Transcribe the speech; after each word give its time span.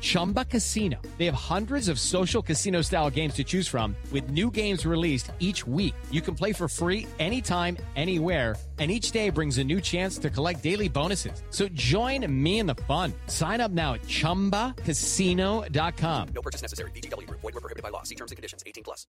Chumba 0.00 0.44
Casino. 0.44 1.00
They 1.18 1.26
have 1.26 1.34
hundreds 1.34 1.88
of 1.88 2.00
social 2.00 2.40
casino 2.40 2.80
style 2.82 3.10
games 3.10 3.34
to 3.34 3.44
choose 3.44 3.68
from, 3.68 3.94
with 4.12 4.30
new 4.30 4.50
games 4.50 4.86
released 4.86 5.32
each 5.40 5.66
week. 5.66 5.94
You 6.10 6.20
can 6.20 6.34
play 6.34 6.52
for 6.52 6.68
free 6.68 7.06
anytime, 7.18 7.76
anywhere. 7.96 8.54
And 8.78 8.90
each 8.92 9.10
day 9.10 9.30
brings 9.30 9.58
a 9.58 9.64
new 9.64 9.80
chance 9.80 10.18
to 10.18 10.30
collect 10.30 10.62
daily 10.62 10.88
bonuses. 10.88 11.42
So 11.50 11.66
join 11.70 12.24
me 12.32 12.60
in 12.60 12.66
the 12.66 12.76
fun. 12.86 13.12
Sign 13.26 13.60
up 13.60 13.72
now 13.72 13.94
at 13.94 14.02
chumbacasino.com. 14.02 16.28
No 16.32 16.42
purchase 16.42 16.62
necessary. 16.62 16.92
VGW 16.92 17.26
Group. 17.26 17.40
Void 17.40 17.54
were 17.54 17.60
prohibited 17.60 17.82
by 17.82 17.88
law. 17.88 18.04
See 18.04 18.14
terms 18.14 18.30
and 18.30 18.36
conditions. 18.36 18.62
18 18.64 18.84
plus. 18.84 19.04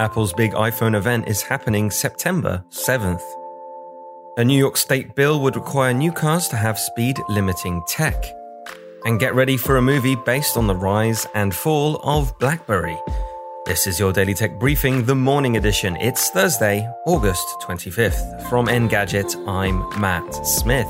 Apple's 0.00 0.32
big 0.34 0.52
iPhone 0.52 0.96
event 0.96 1.26
is 1.26 1.42
happening 1.42 1.90
September 1.90 2.62
7th. 2.70 3.20
A 4.38 4.44
New 4.44 4.56
York 4.56 4.76
State 4.76 5.16
bill 5.16 5.40
would 5.40 5.56
require 5.56 5.92
new 5.92 6.12
cars 6.12 6.46
to 6.46 6.56
have 6.56 6.78
speed 6.78 7.18
limiting 7.28 7.82
tech. 7.88 8.24
And 9.04 9.18
get 9.18 9.34
ready 9.34 9.56
for 9.56 9.78
a 9.78 9.82
movie 9.82 10.14
based 10.14 10.56
on 10.56 10.68
the 10.68 10.76
rise 10.76 11.26
and 11.34 11.52
fall 11.52 11.96
of 12.04 12.38
BlackBerry. 12.38 12.96
This 13.66 13.88
is 13.88 13.98
your 13.98 14.12
Daily 14.12 14.34
Tech 14.34 14.56
Briefing, 14.60 15.04
the 15.04 15.16
morning 15.16 15.56
edition. 15.56 15.96
It's 15.96 16.30
Thursday, 16.30 16.88
August 17.04 17.48
25th. 17.62 18.48
From 18.48 18.66
Engadget, 18.66 19.34
I'm 19.48 19.80
Matt 20.00 20.32
Smith. 20.46 20.86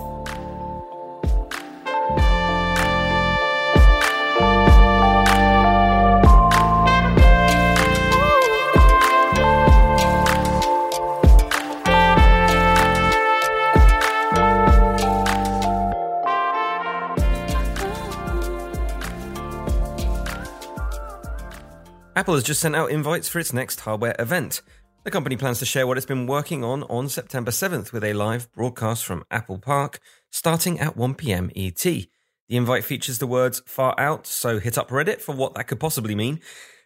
Apple 22.18 22.34
has 22.34 22.42
just 22.42 22.60
sent 22.60 22.74
out 22.74 22.90
invites 22.90 23.28
for 23.28 23.38
its 23.38 23.52
next 23.52 23.78
hardware 23.78 24.16
event. 24.18 24.60
The 25.04 25.10
company 25.12 25.36
plans 25.36 25.60
to 25.60 25.64
share 25.64 25.86
what 25.86 25.96
it's 25.96 26.04
been 26.04 26.26
working 26.26 26.64
on 26.64 26.82
on 26.82 27.08
September 27.08 27.52
7th 27.52 27.92
with 27.92 28.02
a 28.02 28.12
live 28.12 28.50
broadcast 28.50 29.04
from 29.04 29.22
Apple 29.30 29.58
Park 29.58 30.00
starting 30.32 30.80
at 30.80 30.96
1pm 30.96 31.52
ET. 31.54 31.80
The 31.80 32.08
invite 32.56 32.82
features 32.82 33.18
the 33.18 33.28
words 33.28 33.62
far 33.66 33.94
out, 34.00 34.26
so 34.26 34.58
hit 34.58 34.76
up 34.76 34.88
Reddit 34.88 35.20
for 35.20 35.32
what 35.32 35.54
that 35.54 35.68
could 35.68 35.78
possibly 35.78 36.16
mean. 36.16 36.40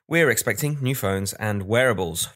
We're 0.07 0.29
expecting 0.29 0.77
new 0.83 0.95
phones 0.95 1.33
and 1.33 1.63
wearables. 1.63 2.29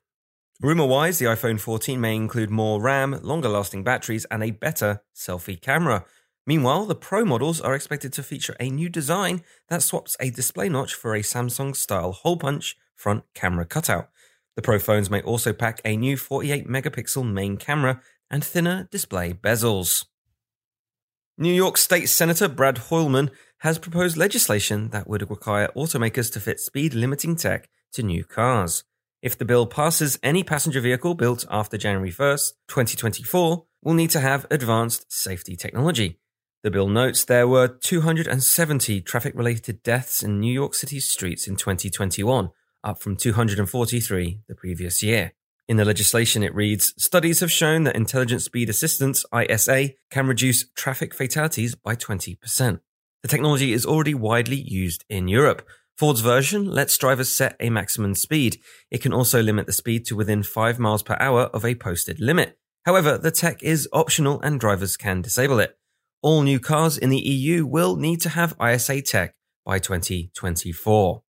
Rumor 0.62 0.86
wise, 0.86 1.18
the 1.18 1.26
iPhone 1.26 1.60
14 1.60 2.00
may 2.00 2.16
include 2.16 2.48
more 2.48 2.80
RAM, 2.80 3.20
longer 3.22 3.50
lasting 3.50 3.84
batteries, 3.84 4.24
and 4.30 4.42
a 4.42 4.52
better 4.52 5.02
selfie 5.14 5.60
camera. 5.60 6.06
Meanwhile, 6.46 6.86
the 6.86 6.94
Pro 6.94 7.26
models 7.26 7.60
are 7.60 7.74
expected 7.74 8.14
to 8.14 8.22
feature 8.22 8.56
a 8.58 8.70
new 8.70 8.88
design 8.88 9.42
that 9.68 9.82
swaps 9.82 10.16
a 10.18 10.30
display 10.30 10.70
notch 10.70 10.94
for 10.94 11.14
a 11.14 11.20
Samsung 11.20 11.76
style 11.76 12.12
hole 12.12 12.38
punch 12.38 12.74
front 12.96 13.24
camera 13.34 13.64
cutout. 13.64 14.08
The 14.56 14.62
Pro 14.62 14.78
phones 14.78 15.10
may 15.10 15.20
also 15.22 15.52
pack 15.52 15.80
a 15.84 15.96
new 15.96 16.16
48 16.16 16.66
megapixel 16.66 17.30
main 17.30 17.56
camera 17.56 18.00
and 18.30 18.42
thinner 18.42 18.88
display 18.90 19.32
bezels. 19.32 20.06
New 21.38 21.52
York 21.52 21.76
State 21.76 22.06
Senator 22.06 22.48
Brad 22.48 22.76
Hoylman 22.76 23.30
has 23.58 23.78
proposed 23.78 24.16
legislation 24.16 24.88
that 24.88 25.08
would 25.08 25.28
require 25.28 25.70
automakers 25.76 26.32
to 26.32 26.40
fit 26.40 26.58
speed 26.58 26.94
limiting 26.94 27.36
tech 27.36 27.68
to 27.92 28.02
new 28.02 28.24
cars. 28.24 28.84
If 29.22 29.36
the 29.36 29.44
bill 29.44 29.66
passes, 29.66 30.18
any 30.22 30.42
passenger 30.42 30.80
vehicle 30.80 31.14
built 31.14 31.44
after 31.50 31.76
January 31.76 32.10
1st, 32.10 32.52
2024 32.68 33.64
will 33.82 33.94
need 33.94 34.10
to 34.10 34.20
have 34.20 34.46
advanced 34.50 35.12
safety 35.12 35.56
technology. 35.56 36.18
The 36.62 36.70
bill 36.70 36.88
notes 36.88 37.24
there 37.24 37.46
were 37.46 37.68
270 37.68 39.00
traffic 39.02 39.34
related 39.34 39.82
deaths 39.82 40.22
in 40.22 40.40
New 40.40 40.52
York 40.52 40.74
City's 40.74 41.08
streets 41.08 41.46
in 41.46 41.56
2021, 41.56 42.50
up 42.86 43.02
from 43.02 43.16
243 43.16 44.40
the 44.48 44.54
previous 44.54 45.02
year. 45.02 45.32
In 45.68 45.76
the 45.76 45.84
legislation, 45.84 46.44
it 46.44 46.54
reads 46.54 46.94
Studies 46.96 47.40
have 47.40 47.50
shown 47.50 47.82
that 47.84 47.96
intelligent 47.96 48.40
speed 48.40 48.68
assistance, 48.68 49.24
ISA, 49.34 49.90
can 50.10 50.28
reduce 50.28 50.70
traffic 50.70 51.12
fatalities 51.12 51.74
by 51.74 51.96
20%. 51.96 52.80
The 53.22 53.28
technology 53.28 53.72
is 53.72 53.84
already 53.84 54.14
widely 54.14 54.56
used 54.56 55.04
in 55.10 55.26
Europe. 55.26 55.66
Ford's 55.98 56.20
version 56.20 56.70
lets 56.70 56.96
drivers 56.96 57.32
set 57.32 57.56
a 57.58 57.70
maximum 57.70 58.14
speed. 58.14 58.60
It 58.90 59.02
can 59.02 59.12
also 59.12 59.42
limit 59.42 59.66
the 59.66 59.72
speed 59.72 60.06
to 60.06 60.16
within 60.16 60.44
5 60.44 60.78
miles 60.78 61.02
per 61.02 61.16
hour 61.18 61.44
of 61.46 61.64
a 61.64 61.74
posted 61.74 62.20
limit. 62.20 62.58
However, 62.84 63.18
the 63.18 63.32
tech 63.32 63.60
is 63.62 63.88
optional 63.92 64.40
and 64.42 64.60
drivers 64.60 64.96
can 64.96 65.22
disable 65.22 65.58
it. 65.58 65.76
All 66.22 66.42
new 66.42 66.60
cars 66.60 66.96
in 66.96 67.10
the 67.10 67.18
EU 67.18 67.66
will 67.66 67.96
need 67.96 68.20
to 68.20 68.28
have 68.28 68.54
ISA 68.62 69.02
tech 69.02 69.34
by 69.64 69.80
2024. 69.80 71.22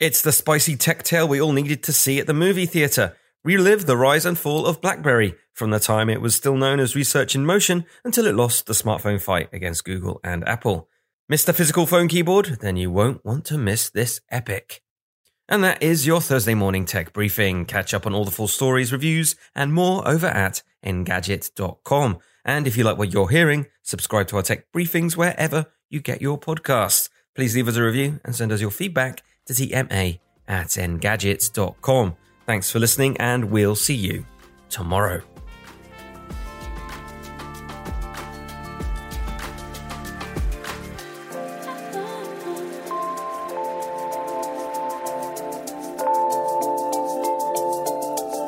It's 0.00 0.22
the 0.22 0.32
spicy 0.32 0.76
tech 0.76 1.02
tale 1.02 1.28
we 1.28 1.42
all 1.42 1.52
needed 1.52 1.82
to 1.82 1.92
see 1.92 2.18
at 2.18 2.26
the 2.26 2.32
movie 2.32 2.64
theatre. 2.64 3.18
Relive 3.44 3.84
the 3.84 3.98
rise 3.98 4.24
and 4.24 4.38
fall 4.38 4.64
of 4.64 4.80
BlackBerry 4.80 5.34
from 5.52 5.68
the 5.68 5.78
time 5.78 6.08
it 6.08 6.22
was 6.22 6.34
still 6.34 6.56
known 6.56 6.80
as 6.80 6.96
Research 6.96 7.34
in 7.34 7.44
Motion 7.44 7.84
until 8.02 8.24
it 8.24 8.34
lost 8.34 8.64
the 8.64 8.72
smartphone 8.72 9.20
fight 9.20 9.50
against 9.52 9.84
Google 9.84 10.18
and 10.24 10.42
Apple. 10.48 10.88
Miss 11.28 11.44
the 11.44 11.52
physical 11.52 11.84
phone 11.84 12.08
keyboard? 12.08 12.60
Then 12.62 12.78
you 12.78 12.90
won't 12.90 13.26
want 13.26 13.44
to 13.46 13.58
miss 13.58 13.90
this 13.90 14.22
epic. 14.30 14.82
And 15.50 15.62
that 15.64 15.82
is 15.82 16.06
your 16.06 16.22
Thursday 16.22 16.54
morning 16.54 16.86
tech 16.86 17.12
briefing. 17.12 17.66
Catch 17.66 17.92
up 17.92 18.06
on 18.06 18.14
all 18.14 18.24
the 18.24 18.30
full 18.30 18.48
stories, 18.48 18.94
reviews, 18.94 19.36
and 19.54 19.74
more 19.74 20.08
over 20.08 20.28
at 20.28 20.62
engadget.com. 20.82 22.20
And 22.46 22.66
if 22.66 22.74
you 22.78 22.84
like 22.84 22.96
what 22.96 23.12
you're 23.12 23.28
hearing, 23.28 23.66
subscribe 23.82 24.28
to 24.28 24.36
our 24.36 24.42
tech 24.42 24.72
briefings 24.72 25.14
wherever 25.14 25.66
you 25.90 26.00
get 26.00 26.22
your 26.22 26.40
podcasts. 26.40 27.10
Please 27.34 27.54
leave 27.54 27.68
us 27.68 27.76
a 27.76 27.82
review 27.82 28.18
and 28.24 28.34
send 28.34 28.50
us 28.50 28.62
your 28.62 28.70
feedback 28.70 29.22
to 29.54 29.68
tma 29.68 30.18
at 30.48 30.66
engadgets.com. 30.68 32.16
Thanks 32.46 32.70
for 32.70 32.78
listening, 32.78 33.16
and 33.18 33.50
we'll 33.50 33.76
see 33.76 33.94
you 33.94 34.24
tomorrow. 34.68 35.22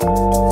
Thank 0.03 0.35
you, 0.35 0.52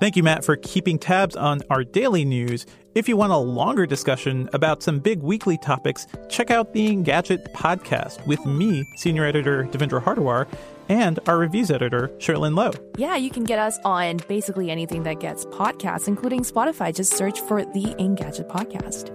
Matt, 0.00 0.44
for 0.44 0.56
keeping 0.56 0.98
tabs 0.98 1.36
on 1.36 1.60
our 1.70 1.84
daily 1.84 2.24
news. 2.24 2.66
If 2.94 3.08
you 3.08 3.16
want 3.16 3.32
a 3.32 3.36
longer 3.36 3.84
discussion 3.84 4.48
about 4.52 4.82
some 4.82 5.00
big 5.00 5.20
weekly 5.22 5.58
topics, 5.58 6.06
check 6.28 6.50
out 6.50 6.72
the 6.72 6.88
Engadget 6.88 7.52
podcast 7.52 8.24
with 8.26 8.44
me, 8.46 8.84
senior 8.96 9.24
editor 9.24 9.64
Devindra 9.64 10.02
Hardawar, 10.02 10.48
and 10.88 11.18
our 11.26 11.36
reviews 11.36 11.70
editor, 11.70 12.08
Cherlynn 12.18 12.56
Low. 12.56 12.72
Yeah, 12.96 13.16
you 13.16 13.30
can 13.30 13.44
get 13.44 13.58
us 13.58 13.78
on 13.84 14.18
basically 14.28 14.70
anything 14.70 15.02
that 15.02 15.20
gets 15.20 15.44
podcasts, 15.46 16.08
including 16.08 16.40
Spotify. 16.40 16.94
Just 16.94 17.16
search 17.16 17.40
for 17.40 17.64
the 17.64 17.94
Engadget 17.98 18.48
podcast. 18.48 19.14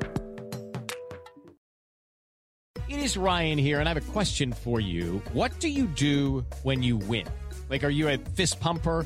It 2.90 3.00
is 3.00 3.18
Ryan 3.18 3.57
here, 3.57 3.80
and 3.80 3.90
I 3.90 3.94
have 3.94 4.10
a 4.10 4.12
question 4.12 4.54
for 4.54 4.80
you. 4.80 5.22
What 5.31 5.60
do 5.60 5.69
you 5.69 5.88
do 5.88 6.46
when 6.63 6.84
you 6.84 6.98
win? 6.98 7.25
Like, 7.69 7.84
are 7.84 7.90
you 7.90 8.10
a 8.10 8.18
fist 8.18 8.60
pumper? 8.60 9.06